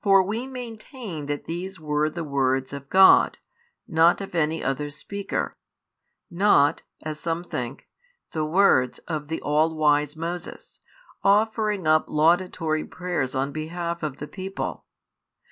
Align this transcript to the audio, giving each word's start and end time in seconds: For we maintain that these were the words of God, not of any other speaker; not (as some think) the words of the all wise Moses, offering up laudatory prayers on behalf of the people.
For 0.00 0.22
we 0.22 0.46
maintain 0.46 1.26
that 1.26 1.46
these 1.46 1.80
were 1.80 2.08
the 2.08 2.22
words 2.22 2.72
of 2.72 2.88
God, 2.88 3.38
not 3.88 4.20
of 4.20 4.32
any 4.32 4.62
other 4.62 4.90
speaker; 4.90 5.56
not 6.30 6.82
(as 7.02 7.18
some 7.18 7.42
think) 7.42 7.88
the 8.30 8.44
words 8.44 9.00
of 9.08 9.26
the 9.26 9.40
all 9.40 9.74
wise 9.74 10.14
Moses, 10.16 10.78
offering 11.24 11.84
up 11.84 12.04
laudatory 12.06 12.84
prayers 12.84 13.34
on 13.34 13.50
behalf 13.50 14.04
of 14.04 14.18
the 14.18 14.28
people. 14.28 14.84